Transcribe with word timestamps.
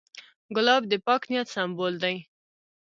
ګلاب 0.55 0.83
د 0.91 0.93
پاک 1.05 1.21
نیت 1.31 1.47
سمبول 1.55 1.93
دی. 2.03 2.15